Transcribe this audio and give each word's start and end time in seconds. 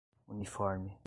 uniforme 0.27 0.97